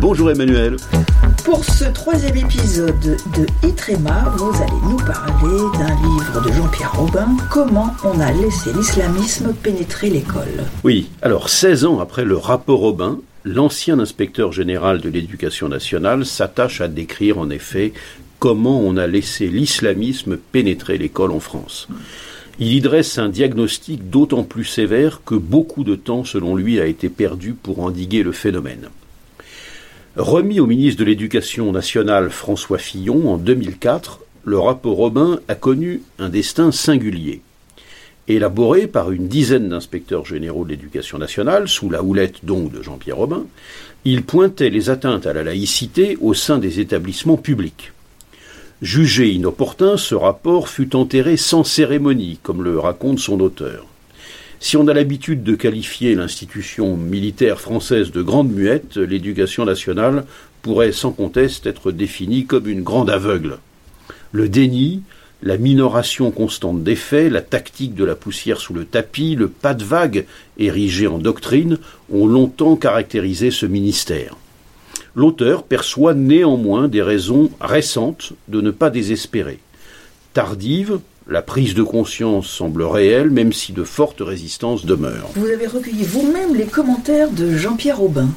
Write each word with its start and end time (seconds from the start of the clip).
Bonjour 0.00 0.30
Emmanuel. 0.30 0.76
Pour 1.44 1.64
ce 1.64 1.84
troisième 1.84 2.36
épisode 2.36 3.00
de 3.00 3.66
Itrema, 3.66 4.34
vous 4.36 4.52
allez 4.62 4.80
nous 4.88 4.96
parler 4.96 5.78
d'un 5.78 5.94
livre 6.02 6.42
de 6.44 6.52
Jean-Pierre 6.52 6.94
Robin, 6.94 7.36
Comment 7.50 7.94
on 8.04 8.20
a 8.20 8.30
laissé 8.32 8.72
l'islamisme 8.72 9.52
pénétrer 9.52 10.10
l'école. 10.10 10.64
Oui, 10.84 11.10
alors 11.22 11.48
16 11.48 11.84
ans 11.84 12.00
après 12.00 12.24
le 12.24 12.36
rapport 12.36 12.80
Robin, 12.80 13.18
l'ancien 13.44 13.98
inspecteur 13.98 14.52
général 14.52 15.00
de 15.00 15.08
l'éducation 15.08 15.68
nationale 15.68 16.24
s'attache 16.24 16.80
à 16.80 16.88
décrire 16.88 17.38
en 17.38 17.50
effet 17.50 17.92
comment 18.38 18.80
on 18.80 18.96
a 18.96 19.06
laissé 19.06 19.48
l'islamisme 19.48 20.36
pénétrer 20.36 20.98
l'école 20.98 21.32
en 21.32 21.40
France. 21.40 21.88
Il 22.60 22.72
y 22.72 22.80
dresse 22.80 23.18
un 23.18 23.28
diagnostic 23.28 24.10
d'autant 24.10 24.44
plus 24.44 24.64
sévère 24.64 25.22
que 25.24 25.34
beaucoup 25.34 25.82
de 25.82 25.96
temps, 25.96 26.22
selon 26.22 26.54
lui, 26.54 26.78
a 26.78 26.86
été 26.86 27.08
perdu 27.08 27.52
pour 27.52 27.80
endiguer 27.80 28.22
le 28.22 28.30
phénomène. 28.30 28.90
Remis 30.16 30.60
au 30.60 30.66
ministre 30.66 31.00
de 31.00 31.06
l'Éducation 31.06 31.72
nationale 31.72 32.30
François 32.30 32.78
Fillon 32.78 33.32
en 33.32 33.38
2004, 33.38 34.20
le 34.44 34.58
rapport 34.60 34.96
Robin 34.96 35.40
a 35.48 35.56
connu 35.56 36.02
un 36.20 36.28
destin 36.28 36.70
singulier. 36.70 37.40
Élaboré 38.28 38.86
par 38.86 39.10
une 39.10 39.26
dizaine 39.26 39.70
d'inspecteurs 39.70 40.24
généraux 40.24 40.64
de 40.64 40.70
l'éducation 40.70 41.18
nationale, 41.18 41.68
sous 41.68 41.90
la 41.90 42.04
houlette 42.04 42.44
donc 42.44 42.70
de 42.70 42.82
Jean-Pierre 42.82 43.16
Robin, 43.16 43.46
il 44.04 44.22
pointait 44.22 44.70
les 44.70 44.90
atteintes 44.90 45.26
à 45.26 45.32
la 45.32 45.42
laïcité 45.42 46.16
au 46.20 46.34
sein 46.34 46.58
des 46.58 46.78
établissements 46.78 47.36
publics. 47.36 47.93
Jugé 48.82 49.30
inopportun, 49.30 49.96
ce 49.96 50.14
rapport 50.14 50.68
fut 50.68 50.96
enterré 50.96 51.36
sans 51.36 51.62
cérémonie, 51.62 52.38
comme 52.42 52.62
le 52.62 52.78
raconte 52.78 53.20
son 53.20 53.38
auteur. 53.40 53.86
Si 54.58 54.76
on 54.76 54.88
a 54.88 54.94
l'habitude 54.94 55.44
de 55.44 55.54
qualifier 55.54 56.14
l'institution 56.14 56.96
militaire 56.96 57.60
française 57.60 58.10
de 58.10 58.20
grande 58.20 58.50
muette, 58.50 58.96
l'éducation 58.96 59.64
nationale 59.64 60.24
pourrait 60.62 60.92
sans 60.92 61.12
conteste 61.12 61.66
être 61.66 61.92
définie 61.92 62.46
comme 62.46 62.68
une 62.68 62.82
grande 62.82 63.10
aveugle. 63.10 63.58
Le 64.32 64.48
déni, 64.48 65.02
la 65.42 65.56
minoration 65.56 66.30
constante 66.30 66.82
des 66.82 66.96
faits, 66.96 67.30
la 67.30 67.42
tactique 67.42 67.94
de 67.94 68.04
la 68.04 68.16
poussière 68.16 68.60
sous 68.60 68.74
le 68.74 68.86
tapis, 68.86 69.36
le 69.36 69.48
pas 69.48 69.74
de 69.74 69.84
vague 69.84 70.24
érigé 70.58 71.06
en 71.06 71.18
doctrine 71.18 71.78
ont 72.10 72.26
longtemps 72.26 72.76
caractérisé 72.76 73.50
ce 73.50 73.66
ministère. 73.66 74.36
L'auteur 75.16 75.62
perçoit 75.62 76.14
néanmoins 76.14 76.88
des 76.88 77.02
raisons 77.02 77.50
récentes 77.60 78.32
de 78.48 78.60
ne 78.60 78.72
pas 78.72 78.90
désespérer. 78.90 79.60
Tardive, 80.32 80.98
la 81.28 81.40
prise 81.40 81.74
de 81.74 81.84
conscience 81.84 82.48
semble 82.48 82.82
réelle, 82.82 83.30
même 83.30 83.52
si 83.52 83.72
de 83.72 83.84
fortes 83.84 84.20
résistances 84.20 84.84
demeurent. 84.84 85.30
Vous 85.36 85.46
avez 85.46 85.68
recueilli 85.68 86.02
vous-même 86.02 86.56
les 86.56 86.66
commentaires 86.66 87.30
de 87.30 87.56
Jean-Pierre 87.56 88.02
Aubin. 88.02 88.28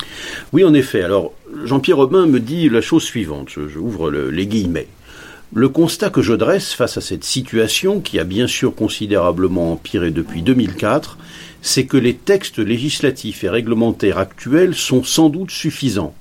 Oui, 0.53 0.63
en 0.63 0.75
effet. 0.75 1.01
Alors, 1.01 1.33
Jean-Pierre 1.65 1.97
Aubin 1.97 2.27
me 2.27 2.39
dit 2.39 2.69
la 2.69 2.81
chose 2.81 3.03
suivante. 3.03 3.49
Je, 3.49 3.79
ouvre 3.79 4.11
les 4.11 4.45
guillemets. 4.45 4.87
Le 5.53 5.69
constat 5.69 6.11
que 6.11 6.21
je 6.21 6.33
dresse 6.33 6.73
face 6.73 6.97
à 6.97 7.01
cette 7.01 7.23
situation, 7.23 8.01
qui 8.01 8.19
a 8.19 8.23
bien 8.23 8.47
sûr 8.47 8.75
considérablement 8.75 9.73
empiré 9.73 10.11
depuis 10.11 10.43
2004, 10.43 11.17
c'est 11.63 11.85
que 11.85 11.97
les 11.97 12.13
textes 12.13 12.59
législatifs 12.59 13.43
et 13.43 13.49
réglementaires 13.49 14.19
actuels 14.19 14.75
sont 14.75 15.03
sans 15.03 15.29
doute 15.29 15.51
suffisants 15.51 16.13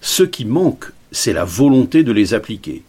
ce 0.00 0.22
qui 0.22 0.44
manque, 0.44 0.92
c'est 1.12 1.32
la 1.32 1.44
volonté 1.44 2.02
de 2.02 2.12
les 2.12 2.32
appliquer. 2.32 2.82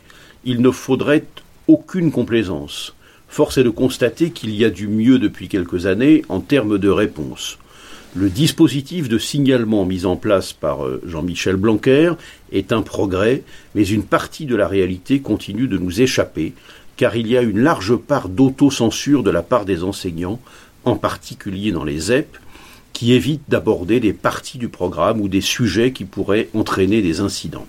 Il 0.45 0.61
ne 0.61 0.71
faudrait 0.71 1.25
aucune 1.67 2.11
complaisance. 2.11 2.95
Force 3.27 3.57
est 3.57 3.63
de 3.63 3.69
constater 3.69 4.31
qu'il 4.31 4.55
y 4.55 4.65
a 4.65 4.69
du 4.69 4.87
mieux 4.87 5.19
depuis 5.19 5.47
quelques 5.47 5.85
années 5.85 6.23
en 6.29 6.39
termes 6.39 6.77
de 6.77 6.89
réponse. 6.89 7.57
Le 8.13 8.29
dispositif 8.29 9.07
de 9.07 9.17
signalement 9.17 9.85
mis 9.85 10.05
en 10.05 10.17
place 10.17 10.51
par 10.51 10.85
euh, 10.85 11.01
Jean-Michel 11.05 11.55
Blanquer 11.55 12.11
est 12.51 12.73
un 12.73 12.81
progrès, 12.81 13.44
mais 13.73 13.88
une 13.88 14.03
partie 14.03 14.45
de 14.45 14.55
la 14.55 14.67
réalité 14.67 15.21
continue 15.21 15.67
de 15.67 15.77
nous 15.77 16.01
échapper, 16.01 16.53
car 16.97 17.16
il 17.16 17.27
y 17.27 17.38
a 17.38 17.41
une 17.41 17.59
large 17.59 17.95
part 17.95 18.27
d'autocensure 18.27 19.23
de 19.23 19.31
la 19.31 19.41
part 19.41 19.63
des 19.63 19.83
enseignants, 19.83 20.41
en 20.83 20.97
particulier 20.97 21.71
dans 21.71 21.85
les 21.85 22.00
ZEP, 22.00 22.38
qui 22.94 23.13
évite 23.13 23.41
d'aborder 23.50 24.00
des 24.00 24.13
parties 24.13 24.57
du 24.57 24.68
programme 24.68 25.22
ou 25.22 25.28
des 25.28 25.41
sujets 25.41 25.91
qui 25.91 26.06
pourraient 26.06 26.50
entraîner 26.53 27.02
des 27.02 27.19
incidents. 27.19 27.68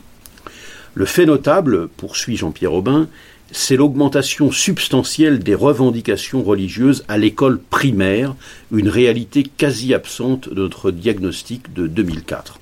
Le 0.95 1.07
fait 1.07 1.27
notable, 1.27 1.89
poursuit 1.89 2.37
Jean-Pierre 2.37 2.75
Aubin, 2.75 3.09
c'est 3.51 3.77
l'augmentation 3.77 4.51
substantielle 4.51 5.41
des 5.41 5.55
revendications 5.55 6.43
religieuses 6.43 7.05
à 7.09 7.19
l'école 7.19 7.61
primaire, 7.61 8.35
une 8.73 8.89
réalité 8.89 9.43
quasi 9.43 9.95
absente 9.95 10.49
de 10.49 10.63
notre 10.63 10.91
diagnostic 10.91 11.73
de 11.75 11.87
2004. 11.87 12.62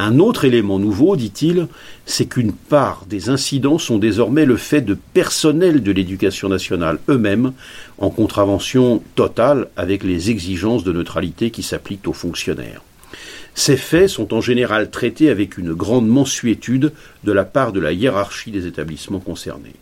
Un 0.00 0.20
autre 0.20 0.44
élément 0.44 0.78
nouveau, 0.78 1.16
dit-il, 1.16 1.66
c'est 2.06 2.26
qu'une 2.26 2.52
part 2.52 3.04
des 3.10 3.30
incidents 3.30 3.78
sont 3.78 3.98
désormais 3.98 4.44
le 4.44 4.56
fait 4.56 4.80
de 4.80 4.94
personnels 4.94 5.82
de 5.82 5.90
l'éducation 5.90 6.48
nationale 6.48 7.00
eux-mêmes, 7.08 7.52
en 7.98 8.08
contravention 8.08 9.02
totale 9.16 9.66
avec 9.76 10.04
les 10.04 10.30
exigences 10.30 10.84
de 10.84 10.92
neutralité 10.92 11.50
qui 11.50 11.64
s'appliquent 11.64 12.06
aux 12.06 12.12
fonctionnaires. 12.12 12.82
Ces 13.56 13.76
faits 13.76 14.08
sont 14.08 14.32
en 14.34 14.40
général 14.40 14.88
traités 14.88 15.30
avec 15.30 15.58
une 15.58 15.74
grande 15.74 16.06
mensuétude 16.06 16.92
de 17.24 17.32
la 17.32 17.44
part 17.44 17.72
de 17.72 17.80
la 17.80 17.90
hiérarchie 17.90 18.52
des 18.52 18.68
établissements 18.68 19.18
concernés. 19.18 19.74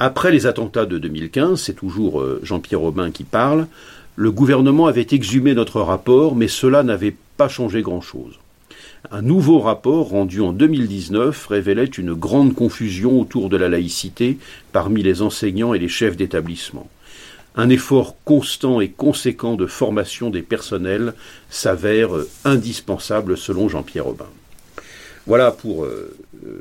Après 0.00 0.32
les 0.32 0.46
attentats 0.46 0.86
de 0.86 0.98
2015, 0.98 1.62
c'est 1.62 1.74
toujours 1.74 2.20
euh, 2.20 2.40
Jean-Pierre 2.42 2.80
Robin 2.80 3.12
qui 3.12 3.22
parle, 3.22 3.68
le 4.16 4.32
gouvernement 4.32 4.88
avait 4.88 5.06
exhumé 5.12 5.54
notre 5.54 5.80
rapport, 5.80 6.34
mais 6.34 6.48
cela 6.48 6.82
n'avait 6.82 7.14
pas 7.36 7.48
changé 7.48 7.80
grand-chose. 7.80 8.40
Un 9.10 9.22
nouveau 9.22 9.60
rapport 9.60 10.08
rendu 10.08 10.40
en 10.40 10.52
2019 10.52 11.46
révélait 11.46 11.84
une 11.84 12.14
grande 12.14 12.54
confusion 12.54 13.20
autour 13.20 13.48
de 13.48 13.56
la 13.56 13.68
laïcité 13.68 14.38
parmi 14.72 15.02
les 15.02 15.22
enseignants 15.22 15.74
et 15.74 15.78
les 15.78 15.88
chefs 15.88 16.16
d'établissement. 16.16 16.88
Un 17.56 17.68
effort 17.68 18.16
constant 18.24 18.80
et 18.80 18.88
conséquent 18.88 19.54
de 19.54 19.66
formation 19.66 20.30
des 20.30 20.42
personnels 20.42 21.14
s'avère 21.50 22.10
indispensable 22.44 23.36
selon 23.36 23.68
Jean-Pierre 23.68 24.08
Aubin. 24.08 24.26
Voilà 25.26 25.52
pour 25.52 25.84
euh, 25.84 26.14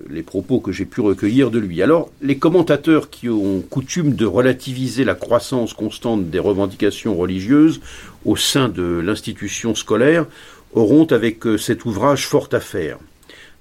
les 0.09 0.23
propos 0.23 0.59
que 0.59 0.71
j'ai 0.71 0.85
pu 0.85 1.01
recueillir 1.01 1.51
de 1.51 1.59
lui. 1.59 1.81
Alors, 1.81 2.09
les 2.21 2.37
commentateurs 2.37 3.09
qui 3.09 3.27
ont 3.27 3.61
coutume 3.61 4.13
de 4.13 4.25
relativiser 4.25 5.03
la 5.03 5.15
croissance 5.15 5.73
constante 5.73 6.29
des 6.29 6.39
revendications 6.39 7.15
religieuses 7.15 7.81
au 8.23 8.37
sein 8.37 8.69
de 8.69 9.01
l'institution 9.03 9.75
scolaire 9.75 10.27
auront 10.73 11.05
avec 11.05 11.45
euh, 11.45 11.57
cet 11.57 11.85
ouvrage 11.85 12.27
fort 12.27 12.49
à 12.51 12.59
faire. 12.59 12.97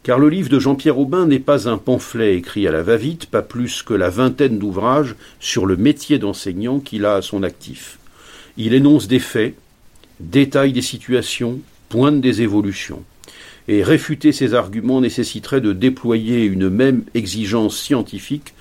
Car 0.02 0.18
le 0.18 0.28
livre 0.28 0.48
de 0.48 0.58
Jean-Pierre 0.58 0.98
Aubin 0.98 1.26
n'est 1.26 1.38
pas 1.38 1.68
un 1.68 1.78
pamphlet 1.78 2.36
écrit 2.36 2.66
à 2.66 2.72
la 2.72 2.82
va-vite, 2.82 3.26
pas 3.26 3.42
plus 3.42 3.82
que 3.82 3.94
la 3.94 4.10
vingtaine 4.10 4.58
d'ouvrages 4.58 5.14
sur 5.38 5.64
le 5.64 5.76
métier 5.76 6.18
d'enseignant 6.18 6.80
qu'il 6.80 7.04
a 7.04 7.14
à 7.14 7.22
son 7.22 7.44
actif. 7.44 7.98
Il 8.56 8.74
énonce 8.74 9.06
des 9.06 9.20
faits, 9.20 9.54
détaille 10.18 10.72
des 10.72 10.82
situations, 10.82 11.60
pointe 11.88 12.20
des 12.20 12.42
évolutions. 12.42 13.04
Et 13.68 13.84
réfuter 13.84 14.32
ces 14.32 14.54
arguments 14.54 15.00
nécessiterait 15.00 15.60
de 15.60 15.72
déployer 15.72 16.44
une 16.44 16.68
même 16.68 17.04
exigence 17.14 17.78
scientifique 17.78 18.54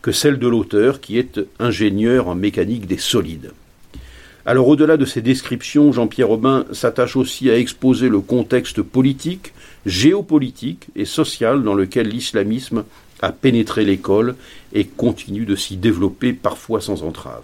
que 0.00 0.12
celle 0.12 0.38
de 0.38 0.48
l'auteur 0.48 1.00
qui 1.00 1.18
est 1.18 1.40
ingénieur 1.58 2.28
en 2.28 2.34
mécanique 2.34 2.86
des 2.86 2.96
solides. 2.96 3.52
Alors 4.46 4.68
au-delà 4.68 4.96
de 4.96 5.04
ces 5.04 5.22
descriptions, 5.22 5.90
Jean-Pierre 5.92 6.28
Robin 6.28 6.66
s'attache 6.70 7.16
aussi 7.16 7.50
à 7.50 7.58
exposer 7.58 8.08
le 8.08 8.20
contexte 8.20 8.80
politique, 8.80 9.52
géopolitique 9.84 10.86
et 10.94 11.04
social 11.04 11.64
dans 11.64 11.74
lequel 11.74 12.08
l'islamisme 12.08 12.84
a 13.22 13.32
pénétré 13.32 13.84
l'école 13.84 14.36
et 14.72 14.84
continue 14.84 15.46
de 15.46 15.56
s'y 15.56 15.76
développer 15.76 16.32
parfois 16.32 16.80
sans 16.80 17.02
entrave. 17.02 17.42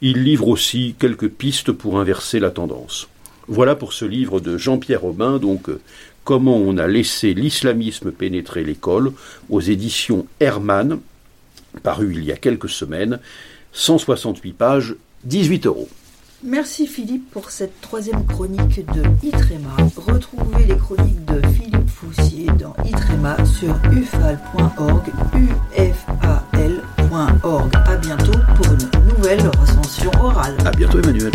Il 0.00 0.22
livre 0.22 0.48
aussi 0.48 0.94
quelques 0.98 1.28
pistes 1.28 1.72
pour 1.72 2.00
inverser 2.00 2.40
la 2.40 2.50
tendance. 2.50 3.08
Voilà 3.46 3.74
pour 3.74 3.92
ce 3.92 4.06
livre 4.06 4.40
de 4.40 4.56
Jean-Pierre 4.56 5.02
Robin, 5.02 5.38
donc 5.38 5.68
Comment 6.24 6.56
on 6.56 6.78
a 6.78 6.86
laissé 6.86 7.34
l'islamisme 7.34 8.12
pénétrer 8.12 8.62
l'école 8.62 9.12
aux 9.48 9.60
éditions 9.60 10.26
Hermann, 10.38 11.00
paru 11.82 12.12
il 12.14 12.24
y 12.24 12.30
a 12.30 12.36
quelques 12.36 12.68
semaines, 12.68 13.18
168 13.72 14.52
pages, 14.52 14.94
18 15.24 15.66
euros. 15.66 15.88
Merci 16.42 16.86
Philippe 16.86 17.30
pour 17.30 17.50
cette 17.50 17.82
troisième 17.82 18.24
chronique 18.24 18.86
de 18.94 19.02
Itrema. 19.22 19.76
Retrouvez 19.96 20.64
les 20.64 20.76
chroniques 20.76 21.22
de 21.26 21.46
Philippe 21.48 21.90
Foussier 21.90 22.46
dans 22.58 22.74
Itrema 22.82 23.36
sur 23.44 23.76
ufal.org, 23.92 25.12
ufal.org. 25.76 27.70
À 27.74 27.96
bientôt 27.96 28.38
pour 28.56 28.66
une 28.72 28.88
nouvelle 29.14 29.46
recension 29.60 30.10
orale. 30.18 30.56
À 30.64 30.70
bientôt 30.70 30.98
Emmanuel. 31.00 31.32